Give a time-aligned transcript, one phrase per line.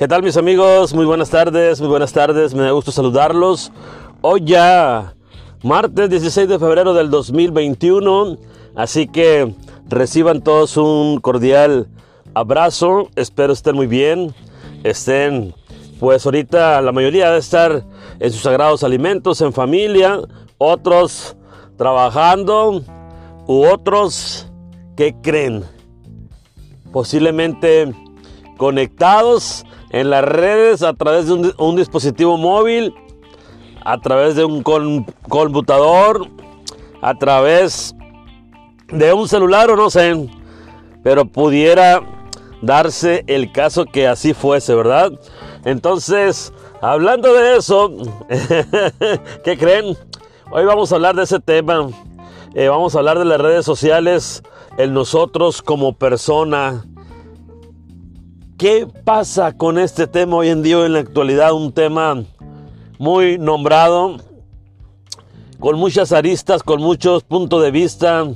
[0.00, 0.94] ¿Qué tal mis amigos?
[0.94, 3.70] Muy buenas tardes, muy buenas tardes, me da gusto saludarlos.
[4.22, 5.12] Hoy ya,
[5.62, 8.38] martes 16 de febrero del 2021,
[8.74, 9.54] así que
[9.90, 11.86] reciban todos un cordial
[12.32, 14.34] abrazo, espero estén muy bien,
[14.84, 15.54] estén,
[15.98, 17.84] pues ahorita la mayoría de estar
[18.20, 20.18] en sus sagrados alimentos, en familia,
[20.56, 21.36] otros
[21.76, 22.82] trabajando
[23.46, 24.50] u otros
[24.96, 25.62] que creen,
[26.90, 27.94] posiblemente
[28.56, 32.94] conectados en las redes a través de un, dispositivo móvil,
[33.84, 36.28] a través de un computador,
[37.02, 37.94] a través
[38.88, 40.28] de un celular o no sé,
[41.02, 42.02] pero pudiera
[42.62, 45.12] darse el caso que así fuese, ¿verdad?
[45.64, 47.90] Entonces, hablando de eso,
[49.44, 49.96] ¿qué creen?
[50.50, 51.88] Hoy vamos a hablar de ese tema.
[52.54, 54.42] Eh, vamos a hablar de las redes sociales,
[54.76, 56.84] el nosotros como persona.
[58.60, 61.54] ¿Qué pasa con este tema hoy en día, en la actualidad?
[61.54, 62.24] Un tema
[62.98, 64.18] muy nombrado,
[65.58, 68.28] con muchas aristas, con muchos puntos de vista,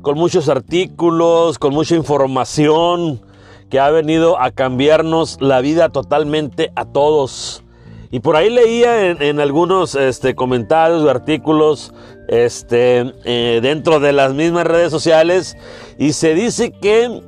[0.00, 3.20] con muchos artículos, con mucha información
[3.68, 7.62] que ha venido a cambiarnos la vida totalmente a todos.
[8.10, 11.92] Y por ahí leía en, algunos este, comentarios o artículos
[12.28, 15.54] este, eh, dentro de las mismas redes sociales
[15.98, 17.20] y se dice que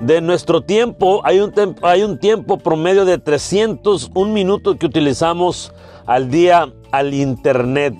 [0.00, 5.72] de nuestro tiempo hay un, hay un tiempo promedio de 301 minutos que utilizamos
[6.06, 7.94] al día al internet.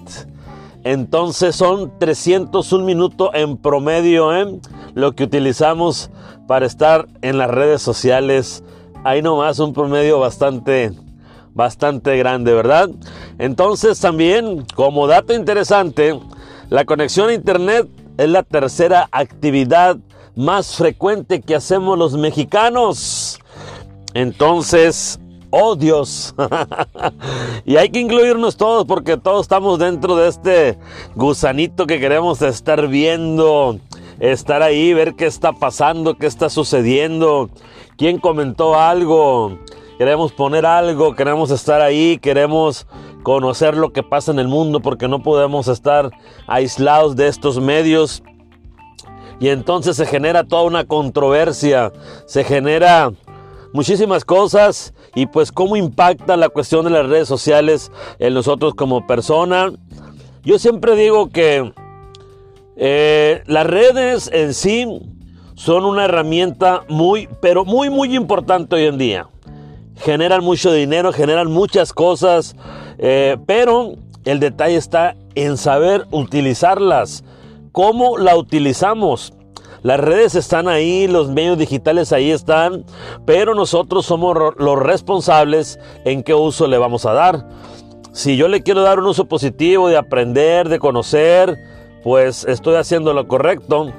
[0.84, 4.58] Entonces son 301 minutos en promedio ¿eh?
[4.94, 6.10] lo que utilizamos
[6.48, 8.64] para estar en las redes sociales.
[9.04, 10.92] Hay nomás un promedio bastante,
[11.54, 12.90] bastante grande, ¿verdad?
[13.38, 16.18] Entonces también, como dato interesante,
[16.68, 19.98] la conexión a Internet es la tercera actividad
[20.36, 23.38] más frecuente que hacemos los mexicanos.
[24.14, 26.34] Entonces, oh Dios.
[27.64, 30.78] y hay que incluirnos todos porque todos estamos dentro de este
[31.14, 33.78] gusanito que queremos estar viendo,
[34.18, 37.50] estar ahí, ver qué está pasando, qué está sucediendo,
[37.96, 39.58] quién comentó algo.
[39.98, 42.86] Queremos poner algo, queremos estar ahí, queremos
[43.22, 46.10] conocer lo que pasa en el mundo porque no podemos estar
[46.46, 48.22] aislados de estos medios.
[49.40, 51.92] Y entonces se genera toda una controversia,
[52.26, 53.12] se genera
[53.72, 59.06] muchísimas cosas y pues cómo impacta la cuestión de las redes sociales en nosotros como
[59.06, 59.72] persona.
[60.44, 61.72] Yo siempre digo que
[62.76, 64.86] eh, las redes en sí
[65.54, 69.28] son una herramienta muy, pero muy, muy importante hoy en día.
[69.96, 72.56] Generan mucho dinero, generan muchas cosas,
[72.98, 73.92] eh, pero
[74.24, 77.24] el detalle está en saber utilizarlas.
[77.72, 79.32] ¿Cómo la utilizamos?
[79.82, 82.84] Las redes están ahí, los medios digitales ahí están,
[83.24, 87.48] pero nosotros somos los responsables en qué uso le vamos a dar.
[88.12, 91.56] Si yo le quiero dar un uso positivo de aprender, de conocer,
[92.04, 93.90] pues estoy haciendo lo correcto.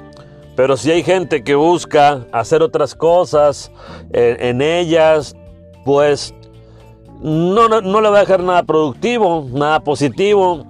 [0.56, 3.72] Pero si hay gente que busca hacer otras cosas
[4.12, 5.34] en, en ellas,
[5.84, 6.32] pues
[7.20, 10.64] no, no, no, le va a dejar nada productivo, nada positivo.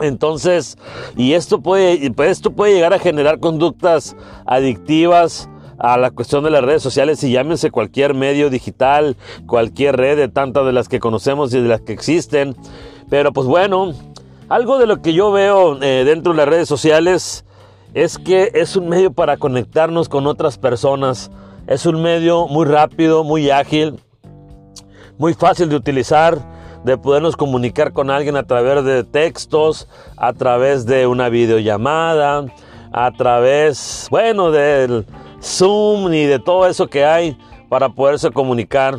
[0.00, 0.78] Entonces,
[1.16, 4.16] y esto puede, pues, esto puede llegar a generar conductas
[4.46, 5.48] adictivas
[5.78, 9.16] a la cuestión de las redes sociales y llámense cualquier medio digital,
[9.46, 12.56] cualquier red de tantas de las que conocemos y de las que existen.
[13.10, 13.92] Pero pues bueno,
[14.48, 17.44] algo de lo que yo veo eh, dentro de las redes sociales
[17.94, 21.30] es que es un medio para conectarnos con otras personas.
[21.66, 24.00] Es un medio muy rápido, muy ágil,
[25.18, 26.51] muy fácil de utilizar
[26.84, 32.46] de podernos comunicar con alguien a través de textos, a través de una videollamada,
[32.92, 35.06] a través, bueno, del
[35.42, 37.36] Zoom y de todo eso que hay
[37.68, 38.96] para poderse comunicar.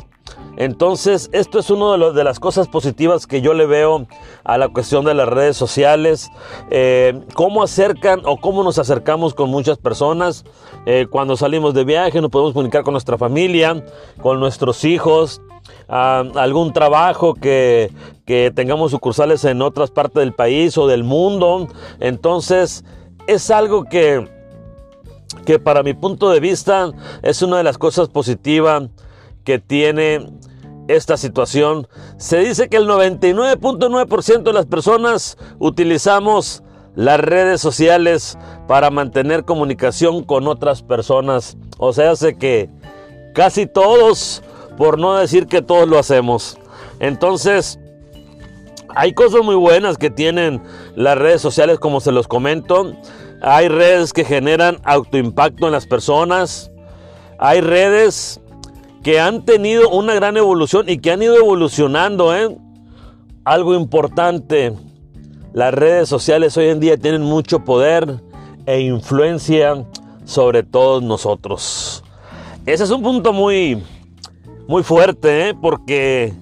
[0.56, 4.06] Entonces, esto es una de, de, las cosas positivas que yo le veo
[4.44, 6.30] a la cuestión de las redes sociales.
[6.70, 10.46] Eh, cómo acercan o cómo nos acercamos con muchas personas.
[10.86, 13.84] Eh, cuando salimos de viaje nos podemos comunicar con nuestra familia,
[14.22, 15.42] con nuestros hijos,
[15.88, 17.92] algún trabajo que,
[18.26, 21.68] que tengamos sucursales en otras partes del país o del mundo.
[22.00, 22.84] Entonces,
[23.28, 24.28] es algo que,
[25.46, 28.90] que para mi punto de vista es una de las cosas positivas
[29.44, 30.28] que tiene
[30.88, 31.88] esta situación.
[32.18, 36.64] Se dice que el 99.9% de las personas utilizamos
[36.96, 38.38] las redes sociales
[38.68, 41.58] para mantener comunicación con otras personas.
[41.78, 42.70] O sea, hace que
[43.34, 44.44] casi todos
[44.78, 46.58] por no decir que todos lo hacemos.
[47.00, 47.80] Entonces,
[48.96, 50.62] hay cosas muy buenas que tienen
[50.96, 52.94] las redes sociales, como se los comento.
[53.42, 56.72] Hay redes que generan autoimpacto en las personas.
[57.40, 58.40] Hay redes
[59.04, 62.36] que han tenido una gran evolución y que han ido evolucionando.
[62.36, 62.56] ¿eh?
[63.44, 64.74] Algo importante,
[65.54, 68.22] las redes sociales hoy en día tienen mucho poder
[68.66, 69.84] e influencia
[70.24, 72.04] sobre todos nosotros.
[72.66, 73.84] Ese es un punto muy,
[74.68, 75.56] muy fuerte, ¿eh?
[75.60, 76.34] porque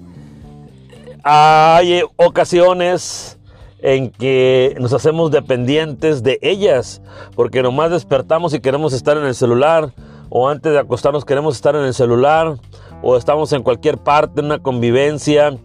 [1.24, 3.38] hay ocasiones
[3.80, 7.02] en que nos hacemos dependientes de ellas,
[7.34, 9.92] porque nomás despertamos y queremos estar en el celular,
[10.28, 12.56] o antes de acostarnos queremos estar en el celular,
[13.02, 15.58] o estamos en cualquier parte, en una convivencia,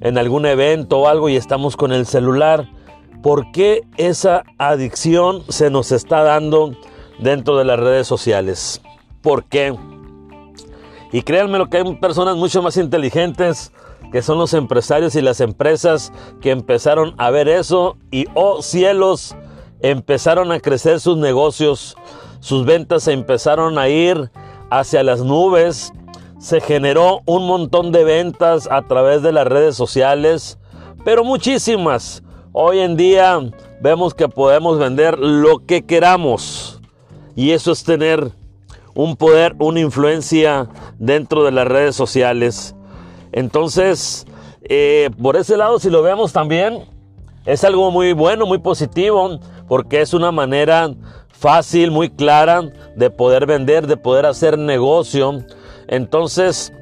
[0.00, 2.68] en algún evento o algo y estamos con el celular.
[3.22, 6.72] ¿Por qué esa adicción se nos está dando
[7.18, 8.80] dentro de las redes sociales?
[9.22, 9.74] ¿Por qué?
[11.12, 13.72] Y créanme lo que hay personas mucho más inteligentes
[14.12, 19.36] que son los empresarios y las empresas que empezaron a ver eso y oh cielos,
[19.80, 21.96] empezaron a crecer sus negocios,
[22.40, 24.30] sus ventas se empezaron a ir
[24.70, 25.92] hacia las nubes,
[26.38, 30.58] se generó un montón de ventas a través de las redes sociales,
[31.04, 32.22] pero muchísimas.
[32.52, 33.38] Hoy en día
[33.80, 36.80] vemos que podemos vender lo que queramos
[37.36, 38.32] y eso es tener
[38.98, 40.68] un poder, una influencia
[40.98, 42.74] dentro de las redes sociales.
[43.30, 44.26] Entonces,
[44.62, 46.80] eh, por ese lado, si lo vemos también,
[47.46, 50.90] es algo muy bueno, muy positivo, porque es una manera
[51.28, 55.44] fácil, muy clara de poder vender, de poder hacer negocio.
[55.86, 56.72] Entonces,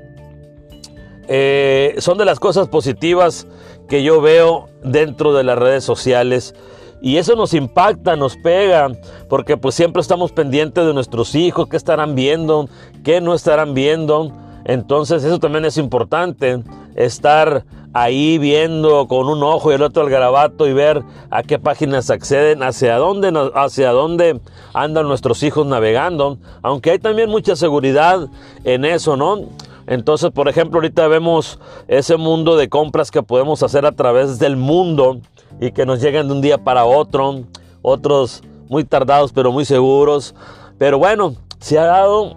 [1.28, 3.46] eh, son de las cosas positivas
[3.90, 6.54] que yo veo dentro de las redes sociales.
[7.00, 8.90] Y eso nos impacta, nos pega,
[9.28, 12.69] porque pues siempre estamos pendientes de nuestros hijos, qué estarán viendo,
[13.04, 14.32] qué no estarán viendo.
[14.64, 16.62] Entonces eso también es importante,
[16.96, 21.58] estar ahí viendo con un ojo y el otro al garabato y ver a qué
[21.58, 24.40] páginas acceden, hacia dónde, hacia dónde
[24.75, 28.28] andan nuestros hijos navegando, aunque hay también mucha seguridad
[28.64, 29.46] en eso, ¿no?
[29.87, 31.58] Entonces, por ejemplo, ahorita vemos
[31.88, 35.20] ese mundo de compras que podemos hacer a través del mundo
[35.60, 37.44] y que nos llegan de un día para otro,
[37.82, 40.34] otros muy tardados pero muy seguros.
[40.78, 42.36] Pero bueno, se ha dado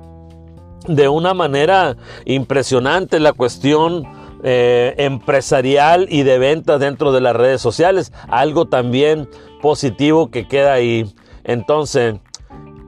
[0.88, 4.07] de una manera impresionante la cuestión
[4.44, 8.13] eh, empresarial y de ventas dentro de las redes sociales.
[8.30, 9.30] Algo también
[9.62, 11.13] positivo que queda ahí.
[11.44, 12.16] Entonces,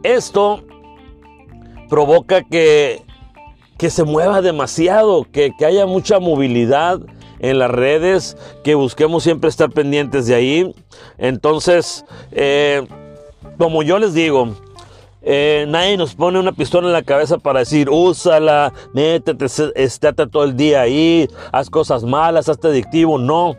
[0.03, 0.63] esto
[1.89, 3.03] provoca que,
[3.77, 6.99] que se mueva demasiado, que, haya mucha movilidad
[7.41, 10.75] en las redes, que busquemos siempre estar pendientes de ahí.
[11.17, 12.87] Entonces, eh,
[13.57, 14.55] como yo les digo,
[15.23, 19.45] eh, nadie nos pone una pistola en la cabeza para decir, úsala, métete,
[19.75, 23.17] estate todo el día ahí, haz cosas malas, hazte adictivo.
[23.17, 23.55] No,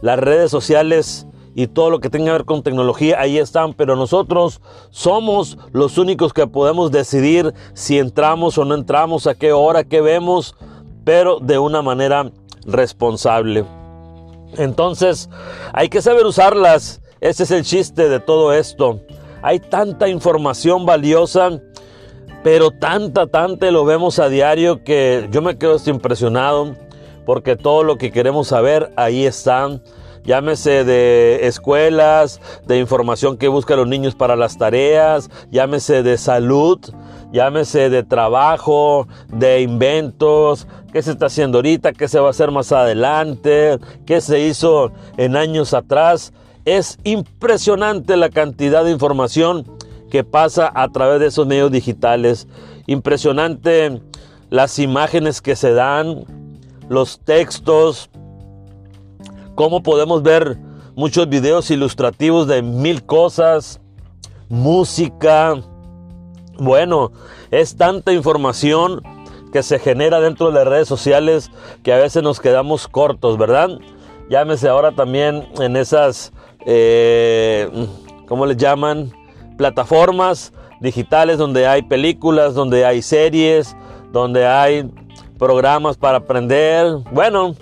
[0.00, 3.96] las redes sociales y todo lo que tenga que ver con tecnología ahí están, pero
[3.96, 4.60] nosotros
[4.90, 10.02] somos los únicos que podemos decidir si entramos o no entramos, a qué hora, qué
[10.02, 10.54] vemos,
[11.04, 12.30] pero de una manera
[12.66, 13.64] responsable.
[14.56, 15.28] Entonces,
[15.72, 17.00] hay que saber usarlas.
[17.20, 19.00] Ese es el chiste de todo esto.
[19.42, 21.60] Hay tanta información valiosa,
[22.42, 26.74] pero tanta, tanta lo vemos a diario que yo me quedo impresionado
[27.24, 29.68] porque todo lo que queremos saber ahí está.
[30.26, 36.80] Llámese de escuelas, de información que buscan los niños para las tareas, llámese de salud,
[37.32, 42.50] llámese de trabajo, de inventos, qué se está haciendo ahorita, qué se va a hacer
[42.50, 46.32] más adelante, qué se hizo en años atrás.
[46.64, 49.64] Es impresionante la cantidad de información
[50.10, 52.48] que pasa a través de esos medios digitales.
[52.88, 54.02] Impresionante
[54.50, 56.24] las imágenes que se dan,
[56.88, 58.10] los textos,
[59.56, 60.56] cómo podemos ver
[60.94, 63.80] muchos videos ilustrativos de mil cosas,
[64.48, 65.56] música.
[66.58, 67.10] Bueno,
[67.50, 69.02] es tanta información
[69.52, 71.50] que se genera dentro de las redes sociales
[71.82, 73.70] que a veces nos quedamos cortos, ¿verdad?
[74.30, 76.32] Llámese ahora también en esas
[76.66, 77.68] eh,
[78.26, 79.12] ¿cómo les llaman?
[79.56, 83.76] Plataformas digitales donde hay películas, donde hay series,
[84.12, 84.90] donde hay
[85.38, 86.98] programas para aprender.
[87.12, 87.54] Bueno,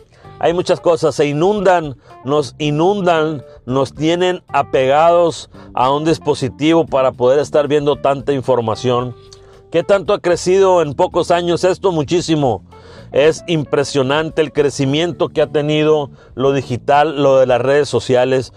[0.45, 7.39] hay muchas cosas, se inundan, nos inundan, nos tienen apegados a un dispositivo para poder
[7.39, 9.17] estar viendo tanta información.
[9.73, 11.93] ¿Qué tanto ha crecido en pocos años esto?
[11.93, 12.63] Muchísimo.
[13.11, 18.53] Es impresionante el crecimiento que ha tenido lo digital, lo de las redes sociales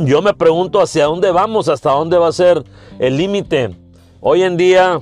[0.00, 2.64] yo me pregunto hacia dónde vamos, hasta dónde va a ser
[2.98, 3.76] el límite.
[4.20, 5.00] Hoy en día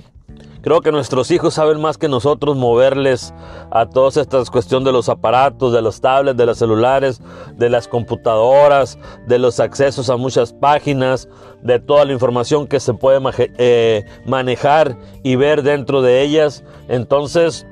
[0.63, 3.33] creo que nuestros hijos saben más que nosotros moverles
[3.71, 7.21] a todas estas cuestiones de los aparatos, de los tablets, de los celulares,
[7.57, 11.29] de las computadoras, de los accesos a muchas páginas,
[11.63, 13.21] de toda la información que se puede
[13.59, 16.65] eh, manejar y ver dentro de ellas.
[16.89, 17.67] Entonces,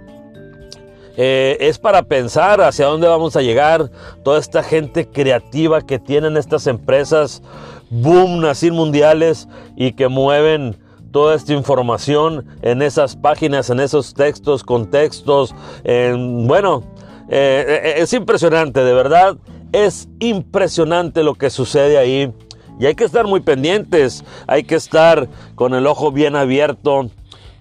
[1.21, 3.91] Eh, es para pensar hacia dónde vamos a llegar.
[4.23, 7.43] Toda esta gente creativa que tienen estas empresas,
[7.91, 10.77] boom, así mundiales y que mueven
[11.11, 15.55] toda esta información en esas páginas, en esos textos, contextos.
[15.85, 16.83] bueno,
[17.29, 19.37] eh, eh, es impresionante, de verdad.
[19.73, 22.33] Es impresionante lo que sucede ahí.
[22.81, 27.11] Y hay que estar muy pendientes, hay que estar con el ojo bien abierto,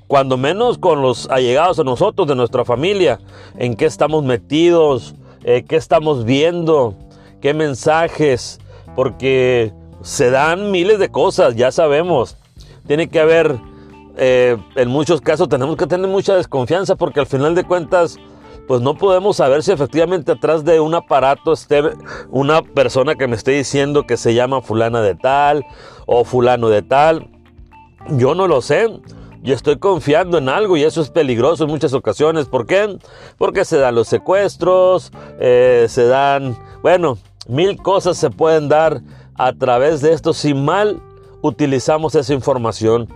[0.06, 3.20] cuando menos con los allegados a nosotros, de nuestra familia,
[3.58, 6.96] en qué estamos metidos, eh, qué estamos viendo,
[7.42, 8.60] qué mensajes,
[8.96, 12.38] porque se dan miles de cosas, ya sabemos.
[12.88, 13.60] Tiene que haber,
[14.16, 18.18] eh, en muchos casos tenemos que tener mucha desconfianza porque al final de cuentas
[18.68, 21.82] pues no podemos saber si efectivamente atrás de un aparato esté
[22.30, 25.66] una persona que me esté diciendo que se llama fulana de tal
[26.06, 27.30] o fulano de tal.
[28.10, 28.90] Yo no lo sé.
[29.42, 32.48] Yo estoy confiando en algo y eso es peligroso en muchas ocasiones.
[32.48, 32.98] ¿Por qué?
[33.38, 37.18] Porque se dan los secuestros, eh, se dan, bueno,
[37.48, 39.02] mil cosas se pueden dar
[39.36, 41.02] a través de esto si mal
[41.42, 43.08] utilizamos esa información.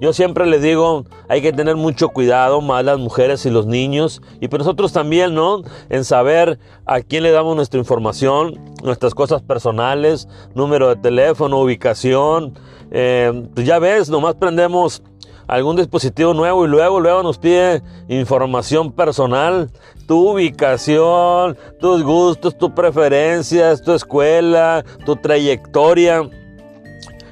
[0.00, 4.22] Yo siempre les digo, hay que tener mucho cuidado, más las mujeres y los niños,
[4.40, 5.62] y pues nosotros también, ¿no?
[5.90, 12.54] En saber a quién le damos nuestra información, nuestras cosas personales, número de teléfono, ubicación.
[12.90, 15.02] Eh, pues ya ves, nomás prendemos
[15.46, 19.70] algún dispositivo nuevo y luego, luego nos pide información personal,
[20.06, 26.22] tu ubicación, tus gustos, tus preferencias, tu escuela, tu trayectoria.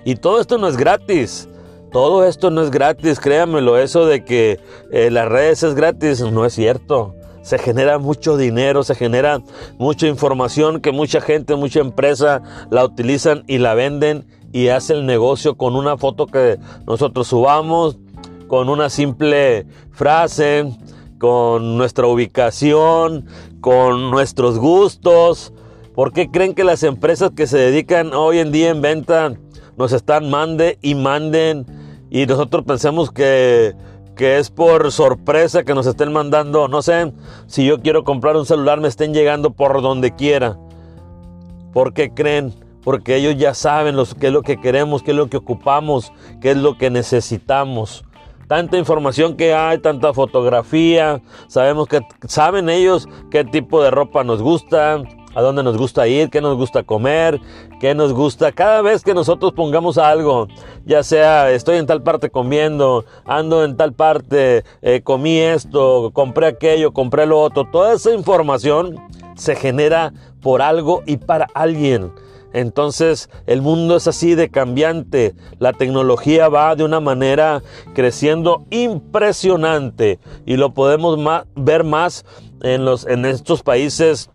[0.09, 1.51] Y todo esto no es gratis.
[1.93, 4.59] Todo esto no es gratis, créanmelo, eso de que
[4.91, 7.15] eh, las redes es gratis no es cierto.
[7.43, 9.43] Se genera mucho dinero, se genera
[9.77, 15.05] mucha información que mucha gente, mucha empresa la utilizan y la venden y hace el
[15.05, 17.99] negocio con una foto que nosotros subamos,
[18.47, 20.75] con una simple frase,
[21.19, 23.27] con nuestra ubicación,
[23.61, 25.53] con nuestros gustos.
[25.95, 29.35] ¿Por qué creen que las empresas que se dedican hoy en día en venta
[29.79, 31.65] nos están mande y manden
[32.11, 33.75] y nosotros pensemos que,
[34.17, 37.13] que es por sorpresa que nos estén mandando, no sé,
[37.47, 40.59] si yo quiero comprar un celular me estén llegando por donde quiera.
[41.73, 42.53] ¿Por qué creen?
[42.83, 46.13] Porque ellos ya saben los, qué es lo que queremos, qué es lo que ocupamos,
[46.41, 48.05] qué es lo que necesitamos.
[48.49, 54.41] Tanta información que hay, tanta fotografía, sabemos que saben ellos qué tipo de ropa nos
[54.41, 55.03] gusta,
[55.39, 57.41] a dónde nos gusta ir, qué nos gusta comer,
[57.79, 58.51] qué nos gusta.
[58.51, 60.49] Cada vez que nosotros pongamos algo,
[60.85, 66.49] ya sea estoy en tal parte comiendo, ando en tal parte, eh, comí esto, compré
[66.49, 68.97] aquello, compré lo otro, toda esa información
[69.37, 72.11] se genera por algo y para alguien.
[72.53, 77.63] Entonces el mundo es así de cambiante, la tecnología va de una manera
[77.95, 81.17] creciendo impresionante y lo podemos
[81.55, 82.25] ver más
[82.61, 84.31] en, estos países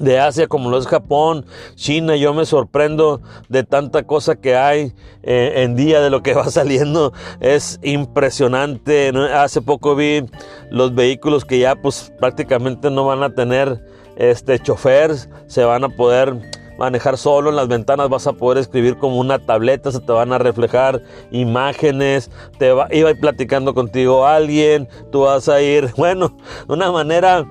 [0.00, 4.92] de Asia como lo es Japón, China, yo me sorprendo de tanta cosa que hay
[5.22, 9.12] eh, en día de lo que va saliendo, es impresionante.
[9.34, 10.24] Hace poco vi
[10.70, 13.84] los vehículos que ya pues prácticamente no van a tener
[14.16, 15.12] este chofer,
[15.46, 16.40] se van a poder
[16.78, 20.32] manejar solo en las ventanas, vas a poder escribir como una tableta, se te van
[20.32, 25.92] a reflejar imágenes, te va, iba a ir platicando contigo alguien, tú vas a ir,
[25.96, 26.36] bueno,
[26.66, 27.46] de una manera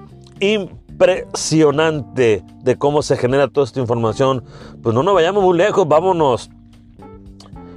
[0.93, 4.43] impresionante de cómo se genera toda esta información.
[4.81, 6.49] Pues no nos vayamos muy lejos, vámonos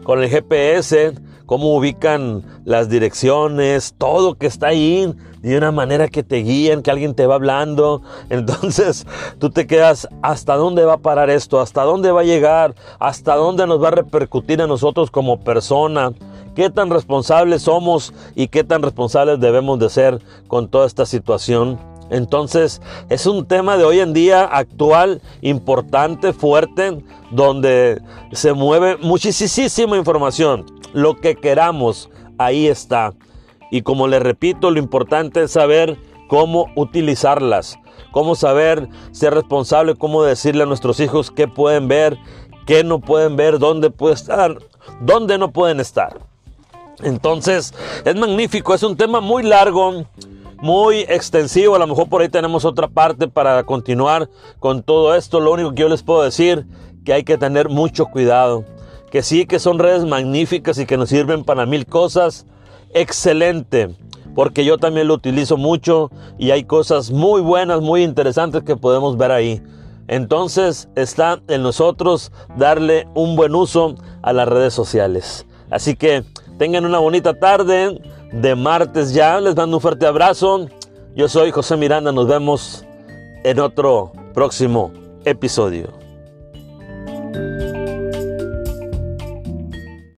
[0.04, 1.14] con el GPS,
[1.46, 6.90] cómo ubican las direcciones, todo que está ahí, de una manera que te guían, que
[6.90, 8.02] alguien te va hablando.
[8.30, 9.06] Entonces
[9.38, 11.60] tú te quedas, ¿hasta dónde va a parar esto?
[11.60, 12.74] ¿Hasta dónde va a llegar?
[12.98, 16.12] ¿Hasta dónde nos va a repercutir a nosotros como persona?
[16.54, 21.95] ¿Qué tan responsables somos y qué tan responsables debemos de ser con toda esta situación?
[22.10, 28.00] Entonces es un tema de hoy en día actual, importante, fuerte, donde
[28.32, 30.66] se mueve muchísima información.
[30.92, 33.12] Lo que queramos, ahí está.
[33.70, 35.98] Y como le repito, lo importante es saber
[36.28, 37.78] cómo utilizarlas,
[38.12, 42.18] cómo saber ser responsable, cómo decirle a nuestros hijos qué pueden ver,
[42.66, 44.58] qué no pueden ver, dónde puede estar,
[45.00, 46.18] dónde no pueden estar.
[47.02, 50.04] Entonces, es magnífico, es un tema muy largo,
[50.58, 51.74] muy extensivo.
[51.74, 55.40] A lo mejor por ahí tenemos otra parte para continuar con todo esto.
[55.40, 56.66] Lo único que yo les puedo decir
[57.04, 58.64] que hay que tener mucho cuidado.
[59.10, 62.46] Que sí, que son redes magníficas y que nos sirven para mil cosas.
[62.94, 63.94] Excelente.
[64.34, 69.16] Porque yo también lo utilizo mucho y hay cosas muy buenas, muy interesantes que podemos
[69.16, 69.62] ver ahí.
[70.08, 75.46] Entonces está en nosotros darle un buen uso a las redes sociales.
[75.70, 76.22] Así que
[76.58, 78.00] tengan una bonita tarde
[78.40, 79.40] de martes ya.
[79.40, 80.68] Les mando un fuerte abrazo.
[81.14, 82.84] Yo soy José Miranda, nos vemos
[83.44, 84.92] en otro próximo
[85.24, 86.05] episodio.